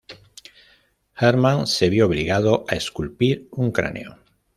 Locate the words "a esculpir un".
2.67-3.71